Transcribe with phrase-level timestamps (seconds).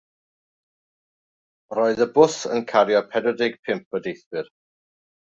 [1.75, 4.51] Roedd y bws yn cario pedwar deg pump o deithwyr.